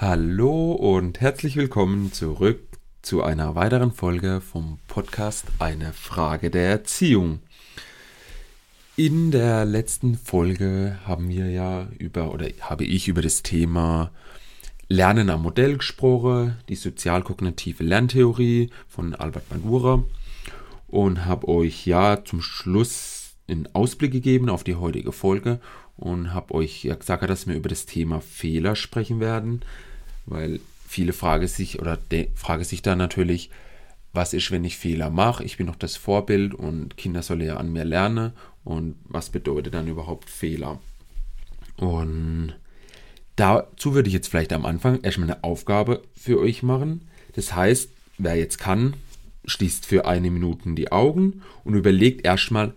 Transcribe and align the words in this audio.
Hallo 0.00 0.74
und 0.74 1.20
herzlich 1.20 1.56
willkommen 1.56 2.12
zurück 2.12 2.60
zu 3.02 3.24
einer 3.24 3.56
weiteren 3.56 3.90
Folge 3.90 4.40
vom 4.40 4.78
Podcast 4.86 5.46
Eine 5.58 5.92
Frage 5.92 6.52
der 6.52 6.68
Erziehung. 6.68 7.40
In 8.94 9.32
der 9.32 9.64
letzten 9.64 10.16
Folge 10.16 11.00
haben 11.04 11.28
wir 11.28 11.50
ja 11.50 11.88
über 11.98 12.32
oder 12.32 12.46
habe 12.60 12.84
ich 12.84 13.08
über 13.08 13.22
das 13.22 13.42
Thema 13.42 14.12
Lernen 14.88 15.30
am 15.30 15.42
Modell 15.42 15.78
gesprochen, 15.78 16.56
die 16.68 16.76
sozialkognitive 16.76 17.82
Lerntheorie 17.82 18.70
von 18.86 19.16
Albert 19.16 19.48
Bandura 19.48 20.04
und 20.86 21.24
habe 21.24 21.48
euch 21.48 21.88
ja 21.88 22.24
zum 22.24 22.40
Schluss 22.40 23.34
einen 23.48 23.68
Ausblick 23.74 24.12
gegeben 24.12 24.48
auf 24.48 24.62
die 24.62 24.76
heutige 24.76 25.10
Folge 25.10 25.58
und 25.96 26.32
habe 26.32 26.54
euch 26.54 26.84
ja 26.84 26.94
gesagt, 26.94 27.28
dass 27.28 27.48
wir 27.48 27.56
über 27.56 27.68
das 27.68 27.84
Thema 27.84 28.20
Fehler 28.20 28.76
sprechen 28.76 29.18
werden 29.18 29.64
weil 30.30 30.60
viele 30.86 31.12
fragen 31.12 31.46
sich 31.46 31.80
oder 31.80 31.98
fragen 32.34 32.64
sich 32.64 32.82
dann 32.82 32.98
natürlich, 32.98 33.50
was 34.12 34.32
ist, 34.32 34.50
wenn 34.50 34.64
ich 34.64 34.76
Fehler 34.76 35.10
mache? 35.10 35.44
Ich 35.44 35.58
bin 35.58 35.66
doch 35.66 35.76
das 35.76 35.96
Vorbild 35.96 36.54
und 36.54 36.96
Kinder 36.96 37.22
sollen 37.22 37.42
ja 37.42 37.56
an 37.56 37.72
mir 37.72 37.84
lernen 37.84 38.32
und 38.64 38.96
was 39.04 39.30
bedeutet 39.30 39.74
dann 39.74 39.86
überhaupt 39.86 40.30
Fehler? 40.30 40.80
Und 41.76 42.54
dazu 43.36 43.94
würde 43.94 44.08
ich 44.08 44.14
jetzt 44.14 44.28
vielleicht 44.28 44.52
am 44.52 44.66
Anfang 44.66 45.00
erstmal 45.02 45.30
eine 45.30 45.44
Aufgabe 45.44 46.02
für 46.16 46.38
euch 46.40 46.62
machen. 46.62 47.08
Das 47.34 47.54
heißt, 47.54 47.90
wer 48.18 48.36
jetzt 48.36 48.58
kann, 48.58 48.94
schließt 49.44 49.86
für 49.86 50.06
eine 50.06 50.30
Minute 50.30 50.74
die 50.74 50.90
Augen 50.90 51.42
und 51.64 51.74
überlegt 51.74 52.24
erstmal, 52.24 52.72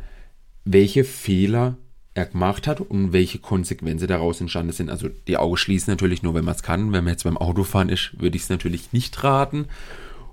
welche 0.63 1.04
Fehler 1.04 1.77
er 2.13 2.25
gemacht 2.25 2.67
hat 2.67 2.81
und 2.81 3.13
welche 3.13 3.39
Konsequenzen 3.39 4.07
daraus 4.07 4.41
entstanden 4.41 4.73
sind. 4.73 4.89
Also 4.89 5.09
die 5.27 5.38
Augen 5.38 5.57
schließen 5.57 5.91
natürlich 5.91 6.23
nur, 6.23 6.34
wenn 6.34 6.45
man 6.45 6.55
es 6.55 6.63
kann. 6.63 6.91
Wenn 6.91 7.03
man 7.03 7.13
jetzt 7.13 7.23
beim 7.23 7.37
Autofahren 7.37 7.89
ist, 7.89 8.20
würde 8.20 8.35
ich 8.35 8.43
es 8.43 8.49
natürlich 8.49 8.91
nicht 8.91 9.23
raten. 9.23 9.67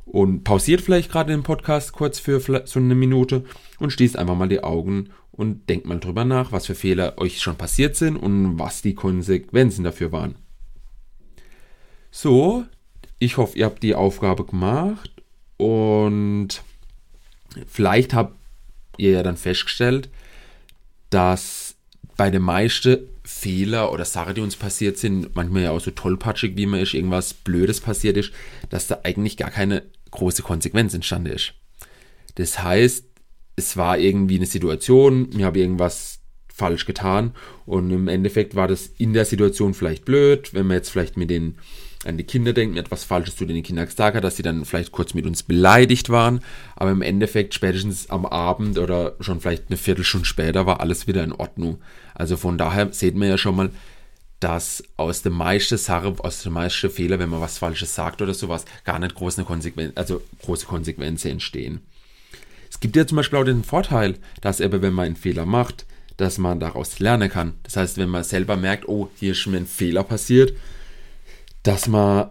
Und 0.04 0.42
pausiert 0.42 0.80
vielleicht 0.80 1.12
gerade 1.12 1.32
den 1.32 1.43
Podcast 1.43 1.93
kurz 1.93 2.18
für 2.18 2.40
so 2.40 2.80
eine 2.80 2.95
Minute 2.95 3.45
und 3.79 3.93
schließt 3.93 4.16
einfach 4.16 4.35
mal 4.35 4.48
die 4.48 4.65
Augen 4.65 5.10
und 5.30 5.68
denkt 5.68 5.87
mal 5.87 6.01
drüber 6.01 6.24
nach, 6.24 6.51
was 6.51 6.66
für 6.66 6.74
Fehler 6.74 7.18
euch 7.18 7.40
schon 7.40 7.57
passiert 7.57 7.95
sind 7.95 8.16
und 8.16 8.59
was 8.59 8.82
die 8.82 8.95
Konsequenzen 8.95 9.85
dafür 9.85 10.10
waren. 10.10 10.35
So, 12.10 12.65
ich 13.18 13.37
hoffe, 13.37 13.57
ihr 13.57 13.66
habt 13.66 13.82
die 13.82 13.95
Aufgabe 13.95 14.45
gemacht 14.45 15.10
und 15.59 16.63
vielleicht 17.66 18.15
habt 18.15 18.35
ihr 18.96 19.13
ja 19.13 19.23
dann 19.23 19.37
festgestellt, 19.37 20.09
dass 21.10 21.68
bei 22.19 22.30
den 22.30 22.43
meisten 22.43 23.09
Fehler 23.23 23.93
oder 23.93 24.05
Sachen, 24.05 24.35
die 24.35 24.41
uns 24.41 24.57
passiert 24.57 24.99
sind, 24.99 25.37
manchmal 25.37 25.63
ja 25.63 25.71
auch 25.71 25.80
so 25.80 25.93
tollpatschig, 25.93 26.57
wie 26.57 26.66
man 26.66 26.80
ist, 26.80 26.93
irgendwas 26.93 27.33
Blödes 27.33 27.80
passiert 27.80 28.16
ist, 28.16 28.33
dass 28.69 28.88
da 28.88 28.99
eigentlich 29.05 29.37
gar 29.37 29.51
keine 29.51 29.85
große 30.10 30.43
Konsequenz 30.43 30.93
entstanden 30.95 31.33
ist. 31.33 31.55
Das 32.35 32.60
heißt, 32.60 33.05
es 33.55 33.77
war 33.77 33.99
irgendwie 33.99 34.37
eine 34.37 34.47
Situation, 34.47 35.30
ich 35.33 35.45
habe 35.45 35.60
irgendwas 35.60 36.19
falsch 36.52 36.87
getan 36.87 37.35
und 37.66 37.91
im 37.93 38.09
Endeffekt 38.09 38.57
war 38.57 38.66
das 38.66 38.88
in 38.99 39.13
der 39.13 39.25
Situation 39.25 39.73
vielleicht 39.73 40.05
blöd, 40.05 40.53
wenn 40.55 40.66
man 40.66 40.79
jetzt 40.79 40.91
vielleicht 40.91 41.16
mit 41.16 41.30
den 41.30 41.55
an 42.04 42.16
die 42.16 42.24
Kinder 42.24 42.52
denken, 42.52 42.77
etwas 42.77 43.04
Falsches 43.04 43.37
zu 43.37 43.45
den 43.45 43.63
Kindern 43.63 43.87
gesagt 43.87 44.16
hat, 44.16 44.23
dass 44.23 44.37
sie 44.37 44.43
dann 44.43 44.65
vielleicht 44.65 44.93
kurz 44.93 45.15
mit 45.15 45.27
uns 45.27 45.43
beleidigt 45.43 46.10
waren, 46.10 46.41
aber 46.77 46.91
im 46.91 47.02
Endeffekt 47.02 47.54
spätestens 47.54 48.09
am 48.10 48.24
Abend 48.24 48.79
oder 48.79 49.16
schon 49.21 49.41
vielleicht 49.41 49.65
eine 49.68 49.77
Viertelstunde 49.77 50.26
später 50.26 50.66
war 50.66 50.80
alles 50.80 51.07
wieder 51.07 51.24
in 51.24 51.32
Ordnung. 51.32 51.79
Also 52.15 52.37
von 52.37 52.57
daher 52.57 52.93
sieht 52.93 53.16
man 53.16 53.29
ja 53.29 53.38
schon 53.38 53.57
mal, 53.57 53.71
dass 54.41 54.85
aus 54.96 55.23
der 55.23 55.32
meisten 55.32 55.79
Sache, 55.79 56.15
aus 56.19 56.43
der 56.43 56.52
meisten 56.52 56.91
Fehler, 56.91 57.19
wenn 57.19 57.30
man 57.30 57.41
was 57.41 57.59
Falsches 57.59 57.95
sagt 57.95 58.23
oder 58.23 58.35
sowas, 58.35 58.65
gar 58.85 59.01
nicht 59.01 59.16
große, 59.16 59.43
Konsequen 59.43 59.93
also 59.96 60.23
große 60.43 60.66
Konsequenzen 60.66 61.32
entstehen. 61.32 61.80
Es 62.71 62.79
gibt 62.79 62.95
ja 62.95 63.07
zum 63.07 63.16
Beispiel 63.16 63.38
auch 63.38 63.45
den 63.45 63.65
Vorteil, 63.65 64.15
dass 64.41 64.60
eben, 64.60 64.82
wenn 64.82 64.92
man 64.92 65.06
einen 65.06 65.16
Fehler 65.16 65.47
macht, 65.47 65.86
dass 66.16 66.38
man 66.38 66.60
daraus 66.60 67.00
lernen 67.00 67.30
kann. 67.30 67.54
Das 67.65 67.76
heißt, 67.76 67.97
wenn 67.97 68.09
man 68.09 68.22
selber 68.22 68.56
merkt, 68.56 68.88
oh, 68.88 69.10
hier 69.16 69.32
ist 69.32 69.47
mir 69.47 69.56
ein 69.56 69.66
Fehler 69.66 70.04
passiert, 70.04 70.53
dass 71.62 71.88
man 71.88 72.30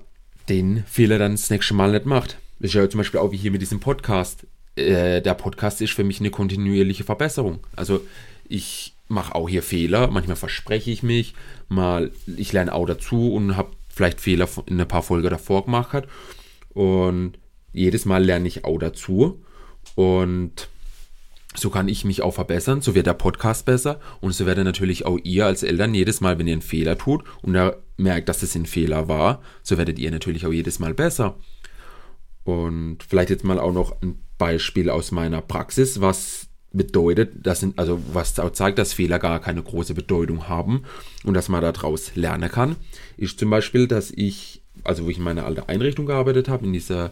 den 0.50 0.84
Fehler 0.86 1.20
dann 1.20 1.34
das 1.34 1.50
nächste 1.50 1.74
Mal 1.74 1.92
nicht 1.92 2.06
macht. 2.06 2.38
Ist 2.60 2.74
ja 2.74 2.90
zum 2.90 3.00
Beispiel 3.00 3.20
auch 3.20 3.32
wie 3.32 3.38
hier 3.38 3.52
mit 3.52 3.62
diesem 3.62 3.80
Podcast. 3.80 4.48
Äh, 4.76 5.22
der 5.22 5.34
Podcast 5.34 5.82
ist 5.82 5.94
für 5.94 6.04
mich 6.04 6.20
eine 6.20 6.32
kontinuierliche 6.32 7.04
Verbesserung. 7.04 7.60
Also 7.76 8.02
ich 8.48 8.94
mache 9.08 9.36
auch 9.36 9.48
hier 9.48 9.64
Fehler, 9.64 10.08
manchmal 10.08 10.36
verspreche 10.36 10.92
ich 10.92 11.04
mich, 11.04 11.34
mal 11.70 12.12
ich 12.26 12.52
lerne 12.54 12.74
auch 12.74 12.86
dazu 12.86 13.34
und 13.34 13.56
habe 13.56 13.72
vielleicht 13.90 14.20
Fehler 14.20 14.48
in 14.66 14.80
ein 14.80 14.88
paar 14.88 15.04
Folgen 15.04 15.30
davor 15.30 15.66
gemacht 15.66 16.08
und 16.74 17.34
jedes 17.74 18.06
Mal 18.06 18.24
lerne 18.24 18.48
ich 18.48 18.66
auch 18.66 18.78
dazu 18.78 19.42
und 19.96 20.68
so 21.58 21.70
kann 21.70 21.88
ich 21.88 22.06
mich 22.06 22.22
auch 22.22 22.34
verbessern, 22.34 22.82
so 22.82 22.96
wird 22.96 23.08
der 23.08 23.14
Podcast 23.14 23.66
besser 23.66 24.00
und 24.22 24.34
so 24.34 24.46
werdet 24.46 24.66
natürlich 24.66 25.06
auch 25.06 25.18
ihr 25.24 25.46
als 25.46 25.64
Eltern 25.64 25.94
jedes 25.94 26.22
Mal, 26.22 26.38
wenn 26.38 26.48
ihr 26.48 26.54
einen 26.54 26.62
Fehler 26.62 26.98
tut 26.98 27.24
und 27.42 27.56
er 27.56 27.82
merkt, 27.98 28.30
dass 28.30 28.44
es 28.44 28.56
ein 28.56 28.66
Fehler 28.66 29.08
war, 29.08 29.42
so 29.64 29.78
werdet 29.78 30.00
ihr 30.00 30.12
natürlich 30.12 30.46
auch 30.46 30.52
jedes 30.52 30.80
Mal 30.80 30.94
besser. 30.94 31.38
Und 32.44 33.00
vielleicht 33.08 33.30
jetzt 33.30 33.44
mal 33.44 33.60
auch 33.60 33.74
noch 33.74 34.02
ein 34.02 34.20
Beispiel 34.38 34.90
aus 34.90 35.12
meiner 35.12 35.42
Praxis, 35.42 36.00
was 36.00 36.48
bedeutet, 36.72 37.46
dass, 37.46 37.66
also 37.76 38.00
was 38.14 38.40
auch 38.40 38.52
zeigt, 38.52 38.78
dass 38.78 38.94
Fehler 38.94 39.20
gar 39.20 39.40
keine 39.40 39.64
große 39.64 39.94
Bedeutung 39.94 40.48
haben 40.48 40.84
und 41.24 41.34
dass 41.34 41.50
man 41.50 41.62
daraus 41.62 42.16
lernen 42.16 42.50
kann, 42.50 42.76
ist 43.18 43.40
zum 43.40 43.50
Beispiel, 43.50 43.88
dass 43.88 44.12
ich, 44.12 44.62
also 44.84 45.06
wo 45.06 45.10
ich 45.10 45.18
in 45.18 45.24
meiner 45.24 45.46
alten 45.46 45.68
Einrichtung 45.68 46.06
gearbeitet 46.06 46.50
habe, 46.50 46.66
in 46.66 46.74
dieser 46.74 47.12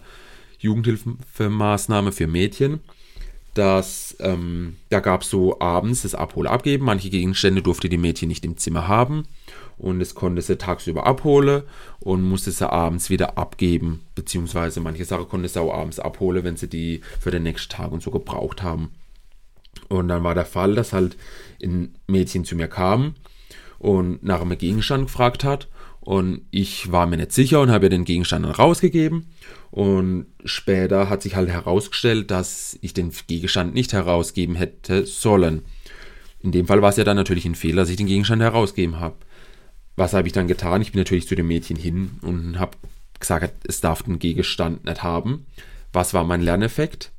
Jugendhilfemaßnahme 0.60 2.12
für 2.12 2.28
Mädchen, 2.28 2.80
dass 3.56 4.16
ähm, 4.20 4.76
da 4.90 5.00
gab 5.00 5.22
es 5.22 5.30
so 5.30 5.60
abends 5.60 6.04
das 6.04 6.14
Abhol 6.14 6.46
abgeben. 6.46 6.86
Manche 6.86 7.10
Gegenstände 7.10 7.62
durfte 7.62 7.90
die 7.90 7.98
Mädchen 7.98 8.28
nicht 8.28 8.46
im 8.46 8.58
Zimmer 8.58 8.88
haben 8.88 9.24
und 9.78 10.02
es 10.02 10.14
konnte 10.14 10.42
sie 10.42 10.58
tagsüber 10.58 11.08
abholen 11.08 11.64
und 12.00 12.22
musste 12.22 12.52
sie 12.52 12.70
abends 12.70 13.10
wieder 13.10 13.38
abgeben, 13.38 14.02
beziehungsweise 14.14 14.82
manche 14.82 15.06
Sachen 15.06 15.30
konnte 15.30 15.48
sie 15.48 15.60
auch 15.60 15.74
abends 15.74 16.00
abholen, 16.00 16.44
wenn 16.44 16.58
sie 16.58 16.68
die 16.68 17.02
für 17.20 17.32
den 17.32 17.44
nächsten 17.44 17.72
Tag 17.72 17.92
und 17.92 18.04
so 18.04 18.12
gebraucht 18.12 18.62
haben. 18.62 18.92
Und 19.88 20.10
dann 20.10 20.24
war 20.24 20.36
der 20.36 20.46
Fall, 20.46 20.76
dass 20.76 20.94
halt 20.94 21.18
ein 21.64 21.96
Mädchen 22.08 22.44
zu 22.44 22.56
mir 22.56 22.68
kam 22.68 23.16
und 23.80 24.22
nach 24.22 24.42
einem 24.42 24.58
Gegenstand 24.58 25.06
gefragt 25.06 25.46
hat 25.46 25.68
und 26.06 26.42
ich 26.52 26.92
war 26.92 27.08
mir 27.08 27.18
nicht 27.18 27.32
sicher 27.32 27.60
und 27.62 27.72
habe 27.72 27.88
ihr 27.88 27.90
den 27.90 28.06
Gegenstand 28.06 28.46
dann 28.46 28.52
rausgegeben 28.52 29.26
und 29.72 30.28
später 30.46 31.10
hat 31.10 31.24
sich 31.24 31.36
halt 31.36 31.50
herausgestellt, 31.50 32.30
dass 32.30 32.78
ich 32.82 32.94
den 32.94 33.12
Gegenstand 33.28 33.74
nicht 33.74 33.92
herausgeben 33.92 34.56
hätte 34.56 35.06
sollen. 35.08 35.64
In 36.42 36.52
dem 36.52 36.68
Fall 36.68 36.84
war 36.84 36.92
es 36.92 36.98
ja 36.98 37.04
dann 37.04 37.18
natürlich 37.18 37.46
ein 37.46 37.56
Fehler, 37.56 37.82
dass 37.82 37.90
ich 37.90 37.98
den 37.98 38.06
Gegenstand 38.06 38.44
herausgeben 38.44 39.00
habe. 39.00 39.16
Was 39.96 40.14
habe 40.14 40.28
ich 40.28 40.34
dann 40.34 40.48
getan? 40.48 40.82
Ich 40.82 40.92
bin 40.92 41.02
natürlich 41.02 41.28
zu 41.28 41.36
dem 41.36 41.48
Mädchen 41.48 41.76
hin 41.76 42.12
und 42.22 42.60
habe 42.60 42.78
gesagt, 43.20 43.68
es 43.68 43.82
darf 43.82 44.04
den 44.04 44.20
Gegenstand 44.20 44.86
nicht 44.86 45.02
haben. 45.02 45.48
Was 45.92 46.14
war 46.14 46.24
mein 46.24 46.42
Lerneffekt? 46.42 47.12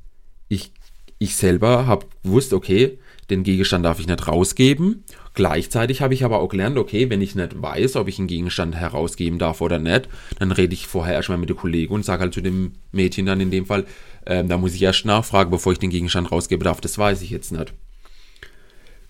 Ich, 0.47 0.71
ich 1.19 1.35
selber 1.35 1.87
habe 1.87 2.05
gewusst, 2.23 2.53
okay, 2.53 2.99
den 3.29 3.43
Gegenstand 3.43 3.85
darf 3.85 3.99
ich 3.99 4.07
nicht 4.07 4.27
rausgeben. 4.27 5.03
Gleichzeitig 5.33 6.01
habe 6.01 6.13
ich 6.13 6.23
aber 6.23 6.39
auch 6.39 6.49
gelernt, 6.49 6.77
okay, 6.77 7.09
wenn 7.09 7.21
ich 7.21 7.35
nicht 7.35 7.61
weiß, 7.61 7.95
ob 7.97 8.07
ich 8.07 8.17
einen 8.17 8.27
Gegenstand 8.27 8.75
herausgeben 8.75 9.37
darf 9.37 9.61
oder 9.61 9.79
nicht, 9.79 10.09
dann 10.39 10.51
rede 10.51 10.73
ich 10.73 10.87
vorher 10.87 11.13
erstmal 11.13 11.37
mit 11.37 11.49
der 11.49 11.55
Kollegen 11.55 11.93
und 11.93 12.05
sage 12.05 12.21
halt 12.21 12.33
zu 12.33 12.41
dem 12.41 12.73
Mädchen 12.91 13.25
dann 13.25 13.41
in 13.41 13.51
dem 13.51 13.65
Fall, 13.65 13.85
äh, 14.25 14.43
da 14.43 14.57
muss 14.57 14.73
ich 14.73 14.81
erst 14.81 15.05
nachfragen, 15.05 15.51
bevor 15.51 15.73
ich 15.73 15.79
den 15.79 15.89
Gegenstand 15.89 16.31
rausgeben 16.31 16.63
darf. 16.63 16.81
Das 16.81 16.97
weiß 16.97 17.21
ich 17.21 17.29
jetzt 17.29 17.51
nicht. 17.51 17.73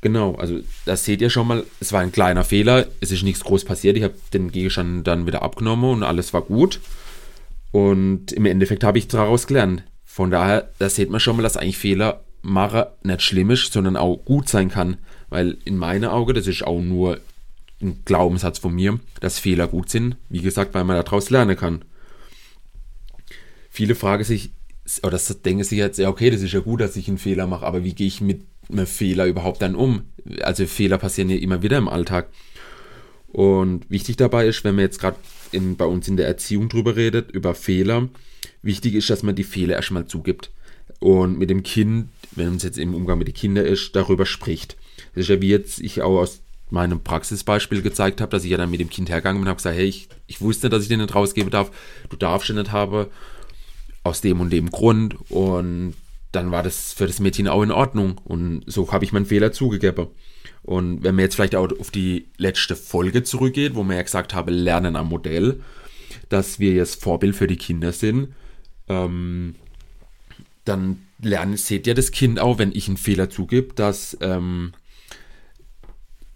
Genau, 0.02 0.36
also 0.36 0.60
das 0.86 1.06
seht 1.06 1.22
ihr 1.22 1.30
schon 1.30 1.48
mal, 1.48 1.64
es 1.80 1.92
war 1.92 2.02
ein 2.02 2.12
kleiner 2.12 2.44
Fehler, 2.44 2.88
es 3.02 3.12
ist 3.12 3.24
nichts 3.24 3.44
groß 3.44 3.66
passiert, 3.66 3.98
ich 3.98 4.04
habe 4.04 4.14
den 4.32 4.52
Gegenstand 4.52 5.08
dann 5.08 5.26
wieder 5.26 5.42
abgenommen 5.42 5.90
und 5.92 6.04
alles 6.04 6.34
war 6.34 6.42
gut. 6.42 6.80
Und 7.72 8.32
im 8.32 8.46
Endeffekt 8.46 8.84
habe 8.84 9.00
ich 9.00 9.08
daraus 9.08 9.48
gelernt. 9.48 9.84
Von 10.06 10.32
daher, 10.32 10.70
da 10.80 10.90
seht 10.90 11.10
man 11.10 11.20
schon 11.20 11.36
mal, 11.36 11.44
dass 11.44 11.58
eigentlich 11.58 11.78
Fehler 11.78 12.24
mache 12.48 12.94
nicht 13.04 13.22
schlimm 13.22 13.52
ist, 13.52 13.74
sondern 13.74 13.98
auch 13.98 14.16
gut 14.24 14.48
sein 14.48 14.70
kann. 14.70 14.98
Weil 15.30 15.58
in 15.66 15.78
meinen 15.78 16.06
Augen, 16.06 16.34
das 16.34 16.48
ist 16.48 16.64
auch 16.64 16.80
nur 16.80 17.20
ein 17.82 18.04
Glaubenssatz 18.06 18.60
von 18.60 18.74
mir, 18.74 19.00
dass 19.20 19.38
Fehler 19.38 19.68
gut 19.68 19.90
sind. 19.90 20.16
Wie 20.30 20.42
gesagt, 20.42 20.74
weil 20.74 20.86
man 20.86 20.96
daraus 20.96 21.30
lernen 21.30 21.58
kann. 21.58 21.84
Viele 23.70 23.96
fragen 23.96 24.24
sich, 24.24 24.52
oder 25.04 25.20
denken 25.46 25.64
sich 25.64 25.78
jetzt, 25.78 26.00
ja, 26.00 26.08
okay, 26.10 26.30
das 26.30 26.42
ist 26.42 26.54
ja 26.54 26.62
gut, 26.62 26.80
dass 26.80 26.96
ich 26.96 27.10
einen 27.10 27.18
Fehler 27.18 27.46
mache, 27.48 27.66
aber 27.66 27.84
wie 27.84 27.94
gehe 27.94 28.08
ich 28.08 28.22
mit 28.22 28.46
einem 28.72 28.88
Fehler 28.88 29.26
überhaupt 29.26 29.62
dann 29.62 29.76
um? 29.76 30.04
Also 30.42 30.66
Fehler 30.66 30.98
passieren 30.98 31.30
ja 31.30 31.36
immer 31.36 31.62
wieder 31.62 31.78
im 31.78 31.90
Alltag. 31.90 32.30
Und 33.28 33.90
wichtig 33.90 34.16
dabei 34.16 34.48
ist, 34.48 34.64
wenn 34.64 34.76
man 34.76 34.86
jetzt 34.86 35.00
gerade 35.00 35.18
bei 35.52 35.86
uns 35.86 36.08
in 36.08 36.16
der 36.16 36.28
Erziehung 36.28 36.70
drüber 36.70 36.96
redet, 36.96 37.30
über 37.32 37.54
Fehler, 37.54 38.08
wichtig 38.62 38.96
ist, 38.96 39.10
dass 39.10 39.22
man 39.22 39.36
die 39.36 39.44
Fehler 39.44 39.76
erstmal 39.76 40.06
zugibt 40.06 40.50
und 41.00 41.38
mit 41.38 41.50
dem 41.50 41.64
Kind, 41.64 42.10
wenn 42.32 42.56
es 42.56 42.64
jetzt 42.64 42.78
im 42.78 42.94
Umgang 42.94 43.18
mit 43.18 43.28
den 43.28 43.36
Kindern 43.36 43.66
ist, 43.66 43.96
darüber 43.96 44.26
spricht. 44.26 44.78
Das 45.14 45.24
ist 45.24 45.30
ja 45.30 45.42
wie 45.42 45.50
jetzt 45.50 45.80
ich 45.80 46.02
auch 46.02 46.20
aus 46.20 46.42
meinem 46.70 47.02
Praxisbeispiel 47.02 47.82
gezeigt 47.82 48.20
habe, 48.20 48.32
dass 48.32 48.44
ich 48.44 48.52
ja 48.52 48.58
dann 48.58 48.70
mit 48.70 48.80
dem 48.80 48.90
Kind 48.90 49.10
hergegangen 49.10 49.38
bin 49.38 49.44
und 49.44 49.50
habe 49.50 49.58
gesagt, 49.58 49.78
hey, 49.78 49.86
ich, 49.86 50.10
ich 50.28 50.42
wusste, 50.42 50.70
dass 50.70 50.84
ich 50.84 50.90
den 50.90 51.00
nicht 51.00 51.16
rausgeben 51.16 51.50
darf, 51.50 51.72
du 52.10 52.18
darfst 52.18 52.50
den 52.50 52.58
nicht 52.58 52.72
haben, 52.72 53.08
aus 54.04 54.22
dem 54.22 54.42
und 54.42 54.52
dem 54.52 54.70
Grund 54.70 55.16
und 55.30 55.94
dann 56.32 56.52
war 56.52 56.64
das 56.64 56.94
für 56.94 57.08
das 57.08 57.20
Mädchen 57.20 57.48
auch 57.48 57.64
in 57.64 57.72
Ordnung 57.72 58.20
und 58.24 58.64
so 58.68 58.92
habe 58.92 59.06
ich 59.06 59.14
meinen 59.14 59.26
Fehler 59.26 59.52
zugegeben. 59.52 60.08
Und 60.64 61.04
wenn 61.04 61.16
man 61.16 61.24
jetzt 61.24 61.36
vielleicht 61.36 61.56
auch 61.56 61.70
auf 61.80 61.92
die 61.92 62.28
letzte 62.38 62.76
Folge 62.76 63.24
zurückgeht, 63.24 63.76
wo 63.76 63.84
wir 63.84 63.96
ja 63.96 64.02
gesagt 64.02 64.34
haben, 64.34 64.54
lernen 64.54 64.98
am 64.98 65.08
Modell, 65.08 65.62
dass 66.28 66.60
wir 66.60 66.74
jetzt 66.74 67.02
Vorbild 67.02 67.36
für 67.36 67.48
die 67.48 67.56
Kinder 67.56 67.94
sind, 67.94 68.34
ähm, 68.90 69.56
dann 70.66 71.07
lernen, 71.22 71.58
seht 71.58 71.88
ihr 71.88 71.96
das 71.96 72.12
Kind 72.12 72.40
auch, 72.40 72.58
wenn 72.60 72.72
ich 72.72 72.88
einen 72.88 72.98
Fehler 72.98 73.30
zugebe, 73.30 73.74
dass 73.74 74.18
ähm, 74.22 74.74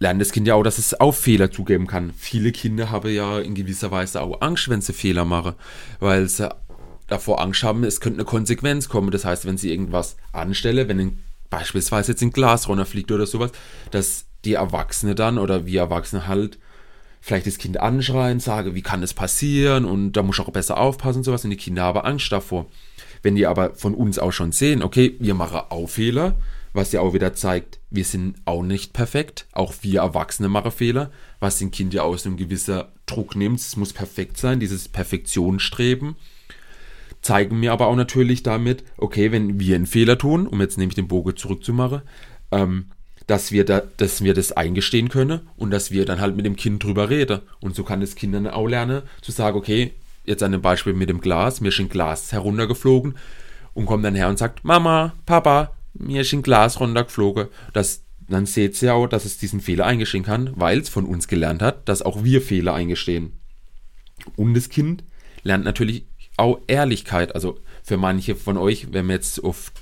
lernt 0.02 0.20
das 0.20 0.32
Kind 0.32 0.46
ja 0.48 0.54
auch, 0.54 0.64
dass 0.64 0.78
es 0.78 1.00
auch 1.00 1.14
Fehler 1.14 1.50
zugeben 1.50 1.86
kann. 1.86 2.12
Viele 2.16 2.52
Kinder 2.52 2.90
haben 2.90 3.10
ja 3.10 3.38
in 3.38 3.54
gewisser 3.54 3.90
Weise 3.90 4.20
auch 4.20 4.40
Angst, 4.40 4.68
wenn 4.68 4.80
sie 4.80 4.92
Fehler 4.92 5.24
machen, 5.24 5.54
weil 6.00 6.28
sie 6.28 6.48
davor 7.06 7.40
Angst 7.40 7.62
haben, 7.62 7.84
es 7.84 8.00
könnte 8.00 8.18
eine 8.18 8.24
Konsequenz 8.24 8.88
kommen. 8.88 9.10
Das 9.10 9.24
heißt, 9.24 9.46
wenn 9.46 9.56
sie 9.56 9.70
irgendwas 9.70 10.16
anstelle, 10.32 10.88
wenn 10.88 10.98
ein, 10.98 11.18
beispielsweise 11.50 12.12
jetzt 12.12 12.22
ein 12.22 12.32
Glas 12.32 12.68
runterfliegt 12.68 13.12
oder 13.12 13.26
sowas, 13.26 13.52
dass 13.90 14.26
die 14.44 14.54
Erwachsene 14.54 15.14
dann 15.14 15.38
oder 15.38 15.66
wir 15.66 15.80
Erwachsene 15.80 16.26
halt 16.26 16.58
vielleicht 17.22 17.46
das 17.46 17.56
Kind 17.56 17.80
anschreien, 17.80 18.40
sagen, 18.40 18.74
wie 18.74 18.82
kann 18.82 19.00
das 19.00 19.14
passieren 19.14 19.84
und 19.84 20.12
da 20.12 20.22
muss 20.22 20.38
ich 20.38 20.44
auch 20.44 20.50
besser 20.50 20.76
aufpassen 20.76 21.18
und 21.18 21.24
sowas 21.24 21.44
und 21.44 21.50
die 21.50 21.56
Kinder 21.56 21.84
haben 21.84 22.00
Angst 22.00 22.30
davor. 22.32 22.66
Wenn 23.22 23.36
die 23.36 23.46
aber 23.46 23.76
von 23.76 23.94
uns 23.94 24.18
auch 24.18 24.32
schon 24.32 24.50
sehen, 24.50 24.82
okay, 24.82 25.16
wir 25.20 25.34
machen 25.34 25.60
auch 25.68 25.86
Fehler, 25.86 26.34
was 26.72 26.90
ja 26.90 27.00
auch 27.00 27.14
wieder 27.14 27.32
zeigt, 27.32 27.78
wir 27.90 28.04
sind 28.04 28.36
auch 28.44 28.62
nicht 28.62 28.92
perfekt. 28.92 29.46
Auch 29.52 29.72
wir 29.82 30.00
Erwachsene 30.00 30.48
machen 30.48 30.72
Fehler, 30.72 31.12
was 31.38 31.58
den 31.58 31.70
Kind 31.70 31.94
ja 31.94 32.02
aus 32.02 32.26
einem 32.26 32.36
gewissen 32.36 32.82
Druck 33.06 33.36
nimmt. 33.36 33.60
Es 33.60 33.76
muss 33.76 33.92
perfekt 33.92 34.38
sein, 34.38 34.58
dieses 34.58 34.88
Perfektionsstreben. 34.88 36.16
Zeigen 37.20 37.60
mir 37.60 37.72
aber 37.72 37.86
auch 37.86 37.94
natürlich 37.94 38.42
damit, 38.42 38.82
okay, 38.96 39.30
wenn 39.30 39.60
wir 39.60 39.76
einen 39.76 39.86
Fehler 39.86 40.18
tun, 40.18 40.48
um 40.48 40.60
jetzt 40.60 40.78
nämlich 40.78 40.96
den 40.96 41.08
Bogen 41.08 41.36
zurückzumachen, 41.36 42.02
ähm, 42.50 42.86
dass 43.26 43.52
wir, 43.52 43.64
da, 43.64 43.82
dass 43.96 44.22
wir 44.22 44.34
das 44.34 44.52
eingestehen 44.52 45.08
können 45.08 45.40
und 45.56 45.70
dass 45.70 45.90
wir 45.90 46.04
dann 46.04 46.20
halt 46.20 46.36
mit 46.36 46.46
dem 46.46 46.56
Kind 46.56 46.82
drüber 46.82 47.10
reden. 47.10 47.40
Und 47.60 47.74
so 47.74 47.84
kann 47.84 48.00
das 48.00 48.14
Kind 48.14 48.34
dann 48.34 48.46
auch 48.46 48.66
lernen, 48.66 49.02
zu 49.20 49.32
sagen, 49.32 49.56
okay, 49.56 49.92
jetzt 50.24 50.42
an 50.42 50.52
dem 50.52 50.62
Beispiel 50.62 50.92
mit 50.92 51.08
dem 51.08 51.20
Glas, 51.20 51.60
mir 51.60 51.68
ist 51.68 51.80
ein 51.80 51.88
Glas 51.88 52.32
heruntergeflogen 52.32 53.16
und 53.74 53.86
kommt 53.86 54.04
dann 54.04 54.14
her 54.14 54.28
und 54.28 54.38
sagt, 54.38 54.64
Mama, 54.64 55.14
Papa, 55.26 55.72
mir 55.94 56.22
ist 56.22 56.32
ein 56.32 56.42
Glas 56.42 56.80
runtergeflogen. 56.80 57.48
Das, 57.72 58.02
dann 58.28 58.46
seht 58.46 58.80
ihr 58.82 58.94
auch, 58.94 59.06
dass 59.06 59.24
es 59.24 59.38
diesen 59.38 59.60
Fehler 59.60 59.86
eingestehen 59.86 60.24
kann, 60.24 60.52
weil 60.56 60.80
es 60.80 60.88
von 60.88 61.04
uns 61.04 61.28
gelernt 61.28 61.62
hat, 61.62 61.88
dass 61.88 62.02
auch 62.02 62.24
wir 62.24 62.42
Fehler 62.42 62.74
eingestehen. 62.74 63.32
Und 64.36 64.54
das 64.54 64.68
Kind 64.68 65.04
lernt 65.42 65.64
natürlich 65.64 66.06
auch 66.36 66.60
Ehrlichkeit. 66.66 67.34
Also 67.34 67.58
für 67.82 67.96
manche 67.96 68.36
von 68.36 68.56
euch, 68.56 68.92
wenn 68.92 69.06
man 69.06 69.16
jetzt 69.16 69.42
auf 69.42 69.72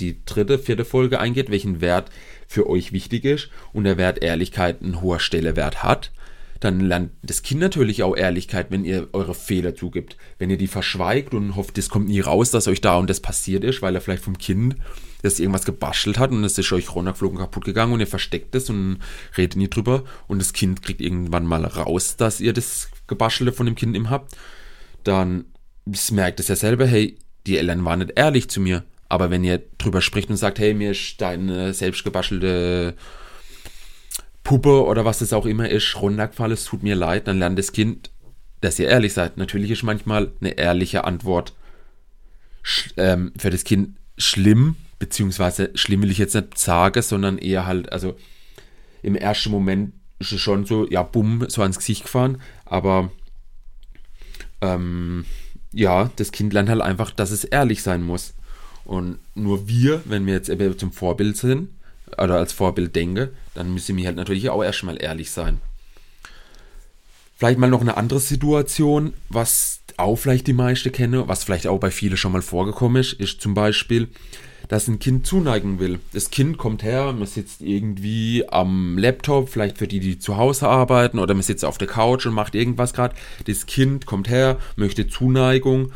die 0.00 0.24
dritte, 0.24 0.58
vierte 0.58 0.84
Folge 0.84 1.20
eingeht, 1.20 1.50
welchen 1.50 1.80
Wert 1.80 2.10
für 2.50 2.68
euch 2.68 2.90
wichtig 2.90 3.24
ist 3.24 3.48
und 3.72 3.84
der 3.84 3.96
Wert 3.96 4.24
Ehrlichkeit 4.24 4.82
einen 4.82 5.00
hoher 5.00 5.20
Stellewert 5.20 5.84
hat, 5.84 6.10
dann 6.58 6.80
lernt 6.80 7.12
das 7.22 7.44
Kind 7.44 7.60
natürlich 7.60 8.02
auch 8.02 8.16
Ehrlichkeit, 8.16 8.72
wenn 8.72 8.84
ihr 8.84 9.08
eure 9.12 9.36
Fehler 9.36 9.76
zugibt. 9.76 10.16
Wenn 10.36 10.50
ihr 10.50 10.58
die 10.58 10.66
verschweigt 10.66 11.32
und 11.32 11.54
hofft, 11.54 11.78
es 11.78 11.88
kommt 11.88 12.08
nie 12.08 12.18
raus, 12.18 12.50
dass 12.50 12.66
euch 12.66 12.80
da 12.80 12.96
und 12.96 13.08
das 13.08 13.20
passiert 13.20 13.62
ist, 13.62 13.82
weil 13.82 13.94
er 13.94 14.00
vielleicht 14.00 14.24
vom 14.24 14.36
Kind 14.36 14.74
das 15.22 15.38
irgendwas 15.38 15.64
gebastelt 15.64 16.18
hat 16.18 16.32
und 16.32 16.42
es 16.42 16.58
ist 16.58 16.72
euch 16.72 16.92
runtergeflogen, 16.92 17.38
kaputt 17.38 17.64
gegangen 17.64 17.92
und 17.92 18.00
ihr 18.00 18.08
versteckt 18.08 18.52
es 18.56 18.68
und 18.68 18.98
redet 19.38 19.54
nie 19.54 19.70
drüber 19.70 20.02
und 20.26 20.40
das 20.40 20.52
Kind 20.52 20.82
kriegt 20.82 21.00
irgendwann 21.00 21.46
mal 21.46 21.64
raus, 21.64 22.16
dass 22.16 22.40
ihr 22.40 22.52
das 22.52 22.90
Gebastelte 23.06 23.52
von 23.52 23.66
dem 23.66 23.76
Kind 23.76 23.94
im 23.94 24.10
habt, 24.10 24.36
dann 25.04 25.44
merkt 26.10 26.40
es 26.40 26.48
ja 26.48 26.56
selber, 26.56 26.84
hey, 26.84 27.16
die 27.46 27.58
Eltern 27.58 27.84
waren 27.84 28.00
nicht 28.00 28.18
ehrlich 28.18 28.50
zu 28.50 28.60
mir. 28.60 28.82
Aber 29.10 29.28
wenn 29.28 29.44
ihr 29.44 29.60
drüber 29.76 30.00
spricht 30.00 30.30
und 30.30 30.36
sagt, 30.36 30.60
hey, 30.60 30.72
mir 30.72 30.92
ist 30.92 31.20
deine 31.20 31.74
selbst 31.74 32.04
gebastelte 32.04 32.94
Puppe 34.44 34.84
oder 34.84 35.04
was 35.04 35.20
es 35.20 35.32
auch 35.32 35.46
immer 35.46 35.68
ist, 35.68 36.00
runtergefallen, 36.00 36.52
es 36.52 36.64
tut 36.64 36.84
mir 36.84 36.94
leid, 36.94 37.26
dann 37.26 37.40
lernt 37.40 37.58
das 37.58 37.72
Kind, 37.72 38.10
dass 38.60 38.78
ihr 38.78 38.88
ehrlich 38.88 39.12
seid. 39.12 39.36
Natürlich 39.36 39.72
ist 39.72 39.82
manchmal 39.82 40.30
eine 40.40 40.56
ehrliche 40.56 41.04
Antwort 41.04 41.54
ähm, 42.96 43.32
für 43.36 43.50
das 43.50 43.64
Kind 43.64 43.96
schlimm, 44.16 44.76
beziehungsweise 45.00 45.70
schlimm 45.74 46.02
will 46.02 46.10
ich 46.12 46.18
jetzt 46.18 46.36
nicht 46.36 46.56
sagen, 46.56 47.02
sondern 47.02 47.36
eher 47.36 47.66
halt, 47.66 47.90
also 47.90 48.16
im 49.02 49.16
ersten 49.16 49.50
Moment 49.50 49.92
ist 50.20 50.30
es 50.30 50.40
schon 50.40 50.66
so, 50.66 50.88
ja, 50.88 51.02
bumm, 51.02 51.46
so 51.48 51.62
ans 51.62 51.78
Gesicht 51.78 52.04
gefahren, 52.04 52.40
aber 52.64 53.10
ähm, 54.60 55.24
ja, 55.72 56.12
das 56.14 56.30
Kind 56.30 56.52
lernt 56.52 56.68
halt 56.68 56.80
einfach, 56.80 57.10
dass 57.10 57.32
es 57.32 57.42
ehrlich 57.42 57.82
sein 57.82 58.02
muss. 58.02 58.34
Und 58.90 59.18
nur 59.36 59.68
wir, 59.68 60.02
wenn 60.04 60.26
wir 60.26 60.34
jetzt 60.34 60.50
zum 60.80 60.90
Vorbild 60.90 61.36
sind, 61.36 61.68
oder 62.18 62.34
als 62.34 62.52
Vorbild 62.52 62.96
denke, 62.96 63.30
dann 63.54 63.72
müssen 63.72 63.96
wir 63.96 64.04
halt 64.04 64.16
natürlich 64.16 64.50
auch 64.50 64.64
erstmal 64.64 65.00
ehrlich 65.00 65.30
sein. 65.30 65.60
Vielleicht 67.36 67.60
mal 67.60 67.70
noch 67.70 67.82
eine 67.82 67.96
andere 67.96 68.18
Situation, 68.18 69.12
was 69.28 69.78
auch 69.96 70.16
vielleicht 70.16 70.48
die 70.48 70.54
meisten 70.54 70.90
kennen, 70.90 71.28
was 71.28 71.44
vielleicht 71.44 71.68
auch 71.68 71.78
bei 71.78 71.92
vielen 71.92 72.16
schon 72.16 72.32
mal 72.32 72.42
vorgekommen 72.42 73.00
ist, 73.00 73.12
ist 73.12 73.40
zum 73.40 73.54
Beispiel, 73.54 74.08
dass 74.66 74.88
ein 74.88 74.98
Kind 74.98 75.24
zuneigen 75.24 75.78
will. 75.78 76.00
Das 76.12 76.30
Kind 76.30 76.58
kommt 76.58 76.82
her, 76.82 77.12
man 77.12 77.28
sitzt 77.28 77.60
irgendwie 77.60 78.44
am 78.48 78.98
Laptop, 78.98 79.50
vielleicht 79.50 79.78
für 79.78 79.86
die, 79.86 80.00
die 80.00 80.18
zu 80.18 80.36
Hause 80.36 80.66
arbeiten, 80.66 81.20
oder 81.20 81.34
man 81.34 81.44
sitzt 81.44 81.64
auf 81.64 81.78
der 81.78 81.86
Couch 81.86 82.26
und 82.26 82.34
macht 82.34 82.56
irgendwas 82.56 82.92
gerade. 82.92 83.14
Das 83.46 83.66
Kind 83.66 84.06
kommt 84.06 84.28
her, 84.28 84.58
möchte 84.74 85.06
Zuneigung 85.06 85.92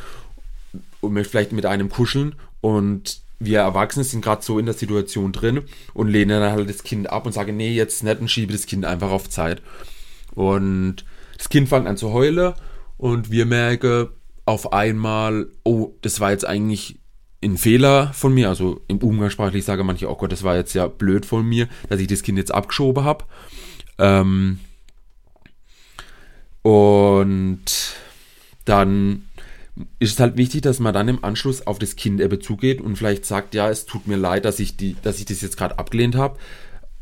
und 1.00 1.12
möchte 1.12 1.31
vielleicht 1.31 1.50
mit 1.50 1.67
einem 1.67 1.88
kuscheln 1.88 2.37
und 2.64 3.20
wir 3.40 3.58
Erwachsene 3.58 4.05
sind 4.05 4.25
gerade 4.25 4.43
so 4.43 4.58
in 4.58 4.64
der 4.64 4.75
Situation 4.75 5.32
drin 5.32 5.64
und 5.93 6.08
lehnen 6.08 6.40
dann 6.40 6.50
halt 6.50 6.66
das 6.66 6.82
Kind 6.82 7.11
ab 7.11 7.26
und 7.26 7.32
sagen, 7.32 7.58
nee, 7.58 7.75
jetzt 7.75 8.02
nicht 8.02 8.20
und 8.20 8.31
schiebe 8.31 8.55
das 8.55 8.64
Kind 8.64 8.87
einfach 8.87 9.11
auf 9.11 9.28
Zeit. 9.28 9.61
Und 10.34 11.05
das 11.37 11.50
Kind 11.50 11.69
fängt 11.69 11.87
an 11.87 11.99
zu 11.99 12.14
heulen 12.14 12.55
und 12.96 13.31
wir 13.31 13.44
merken 13.44 14.08
auf 14.46 14.72
einmal, 14.72 15.49
oh, 15.62 15.90
das 16.00 16.20
war 16.20 16.31
jetzt 16.31 16.46
eigentlich 16.46 16.99
ein 17.43 17.58
Fehler 17.58 18.14
von 18.14 18.32
mir, 18.32 18.49
also 18.49 18.81
im 18.88 18.96
Umgangssprachlich 18.96 19.62
sage 19.66 19.84
manche, 19.84 20.11
oh 20.11 20.16
Gott, 20.16 20.32
das 20.32 20.43
war 20.43 20.56
jetzt 20.56 20.72
ja 20.72 20.87
blöd 20.87 21.26
von 21.26 21.46
mir, 21.46 21.69
dass 21.90 22.00
ich 22.00 22.06
das 22.06 22.22
Kind 22.22 22.38
jetzt 22.38 22.55
abgeschoben 22.55 23.05
habe. 23.05 23.26
Ähm, 23.99 24.58
und 26.62 27.94
dann 28.64 29.28
ist 29.99 30.12
es 30.12 30.21
halt 30.21 30.37
wichtig, 30.37 30.62
dass 30.62 30.78
man 30.78 30.95
dann 30.95 31.09
im 31.09 31.25
Anschluss 31.25 31.66
auf 31.66 31.78
das 31.78 31.97
Kind 31.97 32.21
eben 32.21 32.40
zugeht 32.40 32.81
und 32.81 32.97
vielleicht 32.97 33.26
sagt, 33.26 33.54
ja, 33.54 33.69
es 33.69 33.87
tut 33.87 34.07
mir 34.07 34.16
leid, 34.16 34.45
dass 34.45 34.61
ich, 34.61 34.76
die, 34.76 34.97
dass 35.02 35.19
ich 35.19 35.25
das 35.25 35.40
jetzt 35.40 35.57
gerade 35.57 35.78
abgelehnt 35.78 36.14
habe. 36.14 36.38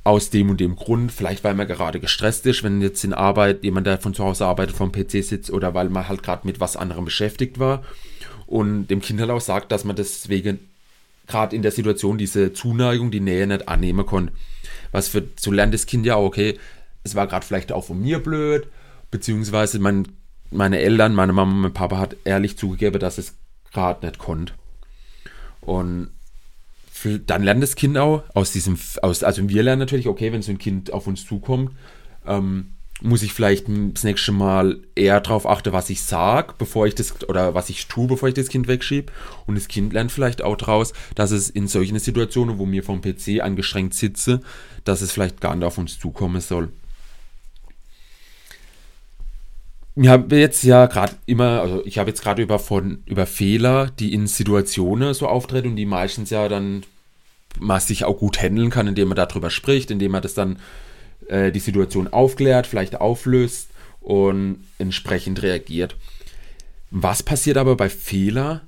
Aus 0.04 0.30
dem 0.30 0.50
und 0.50 0.58
dem 0.58 0.74
Grund, 0.74 1.12
vielleicht 1.12 1.44
weil 1.44 1.54
man 1.54 1.68
gerade 1.68 2.00
gestresst 2.00 2.44
ist, 2.46 2.64
wenn 2.64 2.80
jetzt 2.80 3.04
in 3.04 3.12
Arbeit 3.12 3.62
jemand, 3.62 3.86
der 3.86 3.98
von 3.98 4.14
zu 4.14 4.24
Hause 4.24 4.46
arbeitet, 4.46 4.74
vom 4.74 4.90
PC 4.90 5.22
sitzt 5.22 5.50
oder 5.52 5.74
weil 5.74 5.90
man 5.90 6.08
halt 6.08 6.24
gerade 6.24 6.44
mit 6.44 6.58
was 6.58 6.76
anderem 6.76 7.04
beschäftigt 7.04 7.60
war 7.60 7.84
und 8.46 8.88
dem 8.88 9.00
Kind 9.00 9.20
halt 9.20 9.30
auch 9.30 9.40
sagt, 9.40 9.70
dass 9.70 9.84
man 9.84 9.94
deswegen 9.94 10.58
gerade 11.28 11.54
in 11.54 11.62
der 11.62 11.70
Situation 11.70 12.18
diese 12.18 12.52
Zuneigung, 12.52 13.12
die 13.12 13.20
Nähe 13.20 13.46
nicht 13.46 13.68
annehmen 13.68 14.04
konnte. 14.04 14.32
Was 14.90 15.06
für, 15.06 15.22
so 15.38 15.52
lernt 15.52 15.72
das 15.72 15.86
Kind 15.86 16.04
ja 16.04 16.16
okay, 16.16 16.58
es 17.04 17.14
war 17.14 17.28
gerade 17.28 17.46
vielleicht 17.46 17.70
auch 17.70 17.84
von 17.84 18.00
mir 18.00 18.18
blöd, 18.18 18.66
beziehungsweise 19.10 19.78
mein 19.78 20.08
meine 20.52 20.78
Eltern, 20.80 21.14
meine 21.14 21.32
Mama, 21.32 21.52
mein 21.52 21.72
Papa 21.72 21.98
hat 21.98 22.16
ehrlich 22.24 22.56
zugegeben, 22.56 23.00
dass 23.00 23.18
es 23.18 23.34
gerade 23.72 24.04
nicht 24.06 24.18
konnte. 24.18 24.52
Und 25.60 26.10
dann 27.26 27.42
lernt 27.42 27.62
das 27.62 27.74
Kind 27.74 27.98
auch 27.98 28.22
aus 28.34 28.52
diesem, 28.52 28.78
aus, 29.00 29.24
also 29.24 29.48
wir 29.48 29.62
lernen 29.62 29.80
natürlich, 29.80 30.06
okay, 30.06 30.32
wenn 30.32 30.42
so 30.42 30.52
ein 30.52 30.58
Kind 30.58 30.92
auf 30.92 31.06
uns 31.06 31.26
zukommt, 31.26 31.72
ähm, 32.26 32.74
muss 33.00 33.22
ich 33.22 33.32
vielleicht 33.32 33.66
das 33.68 34.04
nächste 34.04 34.30
Mal 34.30 34.78
eher 34.94 35.20
darauf 35.20 35.46
achten, 35.46 35.72
was 35.72 35.90
ich 35.90 36.02
sage, 36.02 36.54
bevor 36.56 36.86
ich 36.86 36.94
das, 36.94 37.28
oder 37.28 37.54
was 37.54 37.68
ich 37.68 37.88
tue, 37.88 38.06
bevor 38.06 38.28
ich 38.28 38.34
das 38.34 38.48
Kind 38.48 38.68
wegschiebe. 38.68 39.12
Und 39.46 39.56
das 39.56 39.66
Kind 39.66 39.92
lernt 39.92 40.12
vielleicht 40.12 40.42
auch 40.42 40.56
daraus, 40.56 40.92
dass 41.16 41.32
es 41.32 41.50
in 41.50 41.66
solchen 41.66 41.98
Situationen, 41.98 42.58
wo 42.58 42.70
wir 42.70 42.84
vom 42.84 43.00
PC 43.00 43.40
angestrengt 43.40 43.94
sitze, 43.94 44.40
dass 44.84 45.00
es 45.00 45.10
vielleicht 45.10 45.40
gar 45.40 45.56
nicht 45.56 45.64
auf 45.64 45.78
uns 45.78 45.98
zukommen 45.98 46.40
soll 46.40 46.68
ich 49.94 50.08
habe 50.08 50.36
jetzt 50.36 50.62
ja 50.62 50.86
gerade 50.86 51.14
immer, 51.26 51.60
also 51.60 51.84
ich 51.84 51.98
habe 51.98 52.10
jetzt 52.10 52.22
gerade 52.22 52.42
über 52.42 52.60
über 53.06 53.26
Fehler, 53.26 53.90
die 53.98 54.14
in 54.14 54.26
Situationen 54.26 55.12
so 55.14 55.26
auftreten 55.26 55.68
und 55.70 55.76
die 55.76 55.86
meistens 55.86 56.30
ja 56.30 56.48
dann 56.48 56.84
man 57.58 57.80
sich 57.80 58.04
auch 58.04 58.18
gut 58.18 58.40
handeln 58.40 58.70
kann, 58.70 58.86
indem 58.86 59.08
man 59.08 59.16
darüber 59.16 59.50
spricht, 59.50 59.90
indem 59.90 60.12
man 60.12 60.22
das 60.22 60.32
dann 60.32 60.58
äh, 61.28 61.52
die 61.52 61.60
Situation 61.60 62.08
aufklärt, 62.08 62.66
vielleicht 62.66 63.00
auflöst 63.00 63.68
und 64.00 64.64
entsprechend 64.78 65.42
reagiert. 65.42 65.96
Was 66.90 67.22
passiert 67.22 67.58
aber 67.58 67.76
bei 67.76 67.88
Fehler? 67.88 68.62